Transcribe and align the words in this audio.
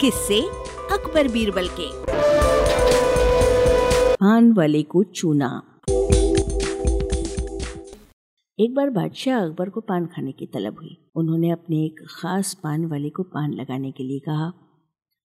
किससे 0.00 0.42
अकबर 0.92 1.28
बीरबल 1.28 1.68
के। 1.68 1.88
पान 4.14 4.52
वाले 4.52 4.82
को 4.82 5.02
चूना। 5.02 5.78
एक 8.60 8.74
बार 8.74 8.90
बादशाह 8.90 9.42
अकबर 9.42 9.68
को 9.68 9.80
पान 9.80 10.06
खाने 10.06 10.32
की 10.32 10.46
तलब 10.46 10.76
हुई। 10.80 11.10
उन्होंने 11.14 11.50
अपने 11.50 11.84
एक 11.84 12.06
खास 12.10 12.54
पान 12.54 12.86
वाले 12.86 13.10
को 13.10 13.22
पान 13.22 13.52
लगाने 13.52 13.92
के 13.92 14.04
लिए 14.04 14.18
कहा। 14.18 14.52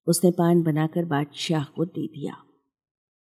उसने 0.08 0.32
पान 0.32 0.64
बनाकर 0.64 1.06
बादशाह 1.06 1.64
को 1.64 1.86
दे 1.86 2.08
दिया। 2.08 2.38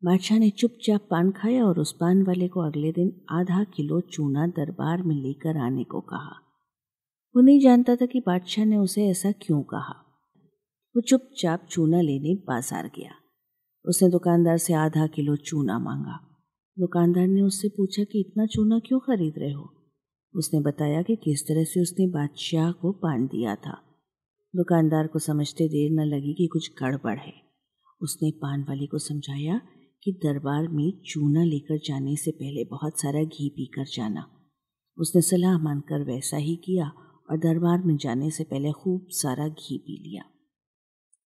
बादशाह 0.04 0.38
ने 0.38 0.50
चुपचाप 0.50 1.00
पान 1.10 1.30
खाया 1.30 1.64
और 1.64 1.78
उस 1.78 1.92
पान 1.92 2.22
वाले 2.22 2.48
को 2.48 2.60
अगले 2.60 2.92
दिन 2.92 3.20
आधा 3.30 3.64
किलो 3.64 4.00
चूना 4.00 4.46
दरबार 4.46 5.02
में 5.02 5.16
लेकर 5.16 5.56
आने 5.56 5.84
को 5.84 6.00
कहा। 6.00 6.40
वो 7.36 7.42
नहीं 7.42 7.60
जानता 7.60 7.96
था 7.96 8.06
कि 8.06 8.20
बादशाह 8.20 8.64
ने 8.64 8.76
उसे 8.76 9.06
ऐसा 9.06 9.32
क्यों 9.32 9.62
कहा। 9.62 10.04
वो 10.98 11.02
चुपचाप 11.02 11.66
चूना 11.70 12.00
लेने 12.00 12.34
बाज़ार 12.34 12.86
गया। 12.86 13.10
उसने 13.84 14.08
दुकानदार 14.08 14.58
से 14.58 14.72
आधा 14.72 15.06
किलो 15.06 15.36
चूना 15.36 15.78
मांगा। 15.78 16.40
दुकानदार 16.78 17.26
ने 17.26 17.42
उससे 17.42 17.68
पूछा 17.68 18.04
कि, 18.04 18.20
इतना 18.20 18.46
चूना 18.46 18.78
क्यों 18.78 19.00
खरीद 19.00 19.34
रहे 19.38 19.52
हो? 19.52 19.74
उसने 20.34 20.60
बताया 20.60 21.02
कि 21.02 21.16
किस 21.16 21.48
तरह 21.48 21.64
से 21.64 21.80
उसने 21.80 22.06
बादशाह 22.06 22.72
को 22.72 22.92
पान 22.92 23.26
दिया 23.26 23.54
था। 23.54 23.82
दुकानदार 24.56 25.06
को 25.06 25.18
समझते 25.18 25.68
देर 25.68 25.90
न 25.92 26.04
लगी 26.04 26.34
कि 26.34 26.46
कुछ 26.46 26.70
गड़बड़ 26.82 27.18
है। 27.18 27.34
उसने 28.00 28.30
पान 28.30 28.62
वाले 28.62 28.86
को 28.86 28.98
समझाया 28.98 29.60
कि 30.02 30.12
दरबार 30.12 30.68
में 30.68 30.92
चूना 31.06 31.44
लेकर 31.44 31.76
जाने 31.76 32.16
से 32.16 32.30
पहले 32.30 32.64
बहुत 32.64 33.00
सारा 33.00 33.22
घी 33.22 33.48
पीकर 33.48 33.84
जाना। 33.84 34.26
उसने 34.98 35.22
सलाह 35.22 35.58
मानकर 35.58 36.02
वैसा 36.02 36.36
ही 36.36 36.56
किया 36.56 36.92
और 37.30 37.38
दरबार 37.38 37.82
में 37.82 37.96
जाने 37.96 38.30
से 38.30 38.44
पहले 38.44 38.72
खूब 38.72 39.06
सारा 39.10 39.48
घी 39.48 39.78
पी 39.78 40.10
लिया। 40.10 40.22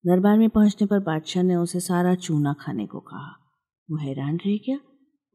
दरबार 0.07 0.37
में 0.37 0.49
पहुँचने 0.49 0.87
पर 0.87 0.99
बादशाह 0.99 1.43
ने 1.43 1.55
उसे 1.55 1.79
सारा 1.79 2.15
चूना 2.15 2.53
खाने 2.53 2.85
को 2.85 2.99
कहा। 2.99 3.55
वो 3.91 3.97
हैरान 3.97 4.37
रह 4.37 4.57
गया। 4.57 4.79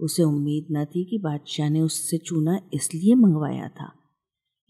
उसे 0.01 0.23
उम्मीद 0.23 0.67
न 0.71 0.85
थी 0.85 1.05
कि 1.05 1.19
बादशाह 1.19 1.69
ने 1.69 1.81
उससे 1.81 2.19
चूना 2.19 2.61
इसलिए 2.75 3.15
मंगवाया 3.15 3.69
था। 3.69 3.93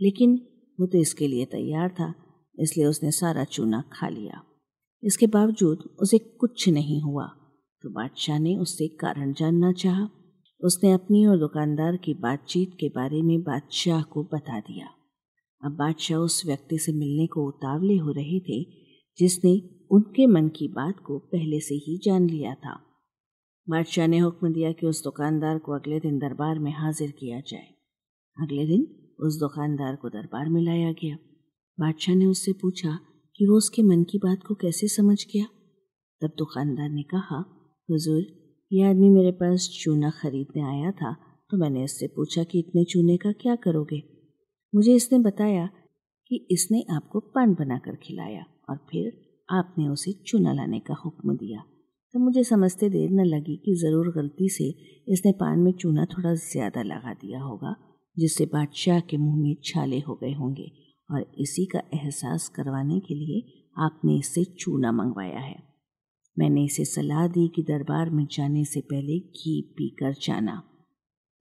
लेकिन 0.00 0.48
वो 0.80 0.86
तो 0.86 0.98
इसके 0.98 1.28
लिए 1.28 1.44
तैयार 1.44 1.88
था, 1.88 2.14
इसलिए 2.58 2.86
उसने 2.86 3.10
सारा 3.10 3.44
चूना 3.44 3.84
खा 3.92 4.08
लिया। 4.08 4.42
इसके 5.04 5.26
बावजूद 5.26 5.78
उसे 5.78 6.18
कुछ 6.18 6.68
नहीं 6.68 7.02
हुआ। 7.02 7.26
तो 7.82 7.90
बादशाह 7.90 8.38
ने 8.38 8.56
उससे 8.56 8.88
कारण 8.88 9.32
जानना 9.32 9.72
चाहा। 9.72 10.08
उसने 10.64 10.92
अपनी 10.92 11.26
और 11.26 11.38
दुकानदार 11.38 11.96
की 11.96 12.14
बातचीत 12.14 12.70
के 12.80 12.88
बारे 12.88 13.22
में 13.22 13.42
बादशाह 13.42 14.02
को 14.02 14.24
बता 14.24 14.60
दिया। 14.60 14.86
अब 15.64 15.72
बादशाह 15.72 16.18
उस 16.18 16.46
व्यक्ति 16.46 16.78
से 16.78 16.92
मिलने 16.92 17.26
को 17.26 17.48
उतावले 17.48 17.96
हो 17.96 18.10
रहे 18.10 18.40
थे, 18.40 18.62
जिसने 19.18 19.75
उनके 19.90 20.26
मन 20.26 20.48
की 20.48 20.68
बात 20.68 20.98
को 20.98 21.18
पहले 21.18 21.60
से 21.60 21.74
ही 21.74 21.98
जान 22.04 22.28
लिया 22.30 22.54
था। 22.54 22.80
बादशाह 23.68 24.06
ने 24.06 24.18
हुक्म 24.18 24.52
दिया 24.52 24.72
कि 24.72 24.86
उस 24.86 25.04
दुकानदार 25.04 25.58
को 25.58 25.72
अगले 25.72 26.00
दिन 26.00 26.18
दरबार 26.18 26.58
में 26.58 26.72
हाजिर 26.72 27.10
किया 27.10 27.40
जाए। 27.40 27.66
अगले 28.42 28.66
दिन 28.66 28.86
उस 29.20 29.38
दुकानदार 29.40 29.96
को 29.96 30.08
दरबार 30.08 30.48
में 30.48 30.62
लाया 30.62 30.92
गया। 30.92 31.16
बादशाह 31.80 32.14
ने 32.14 32.26
उससे 32.26 32.52
पूछा 32.52 32.98
कि 33.36 33.46
वो 33.46 33.56
उसके 33.56 33.82
मन 33.82 34.02
की 34.02 34.18
बात 34.18 34.42
को 34.42 34.54
कैसे 34.54 34.88
समझ 34.88 35.26
गया। 35.34 35.44
तब 36.22 36.32
दुकानदार 36.38 36.88
ने 36.88 37.02
कहा, 37.02 37.44
हुजूर, 37.90 38.22
ये 38.72 38.82
आदमी 38.82 39.10
मेरे 39.10 39.32
पास 39.32 39.68
चूना 39.82 40.10
खरीदने 40.10 40.62
आया 40.62 40.90
था 40.90 41.16
तो 41.50 41.56
मैंने 41.56 41.84
इससे 41.84 42.06
पूछा 42.06 42.44
कि 42.44 42.58
इतने 42.58 42.84
चूने 42.84 43.16
का 43.16 43.32
क्या 43.32 43.56
करोगे? 43.56 44.02
मुझे 44.74 44.94
इसने 44.94 45.18
बताया 45.18 45.66
कि 46.28 46.46
इसने 46.50 46.84
आपको 46.90 47.20
पान 47.20 47.54
बनाकर 47.54 47.96
खिलाया 47.96 48.44
और 48.70 48.76
फिर 48.76 49.25
आपने 49.48 49.88
उसे 49.88 50.12
चूना 50.26 50.52
लाने 50.52 50.78
का 50.80 50.94
हुक्म 51.04 51.36
दिया। 51.36 51.62
तो 52.14 52.18
मुझे 52.18 52.42
समझते 52.44 52.88
देर 52.90 53.10
न 53.12 53.24
लगी 53.26 53.56
कि 53.56 53.74
ज़रूर 53.76 54.12
गलती 54.12 54.48
से 54.48 54.68
इसने 55.08 55.32
पान 55.32 55.58
में 55.58 55.72
चूना 55.72 56.04
थोड़ा 56.06 56.34
ज़्यादा 56.34 56.82
लगा 56.84 57.12
दिया 57.14 57.40
होगा, 57.40 57.74
जिससे 58.16 58.46
बादशाह 58.46 59.00
के 59.00 59.16
मुँह 59.16 59.36
में 59.36 59.56
छाले 59.64 59.98
हो 59.98 60.14
गए 60.14 60.32
होंगे, 60.32 60.70
और 61.10 61.26
इसी 61.38 61.64
का 61.66 61.82
एहसास 61.94 62.48
करवाने 62.48 62.98
के 63.00 63.14
लिए 63.14 63.42
आपने 63.76 64.16
इससे 64.18 64.44
चूना 64.56 64.92
मंगवाया 64.92 65.40
है। 65.40 65.56
मैंने 66.36 66.64
इसे 66.64 66.84
सलाह 66.84 67.26
दी 67.28 67.46
कि 67.48 67.62
दरबार 67.62 68.10
में 68.10 68.26
जाने 68.32 68.64
से 68.64 68.80
पहले 68.82 69.18
घी 69.18 69.60
पीकर 69.76 70.14
जाना, 70.22 70.62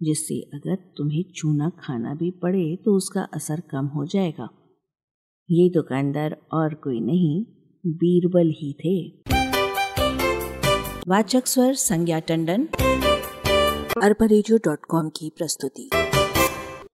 जिससे 0.02 0.40
अगर 0.54 0.76
तुम्हें 0.98 1.24
चूना 1.32 1.70
खाना 1.80 2.14
भी 2.16 2.32
पड़े 2.42 2.76
तो 2.76 2.96
उसका 2.98 3.22
असर 3.34 3.62
कम 3.72 3.86
हो 3.88 4.06
जाएगा। 4.08 4.50
ये 5.50 5.70
दुकानदार 5.70 6.38
और 6.54 6.74
कोई 6.84 7.00
नहीं 7.02 7.44
बीरबल 7.88 8.48
ही 8.48 8.74
थे। 8.74 9.14
वाचक 11.08 11.48
स्वर 11.48 11.74
संज्ञा 11.74 12.20
टंडन। 12.20 12.68
अरबा 14.04 14.26
की 15.10 15.32
प्रस्तुति। 15.38 15.90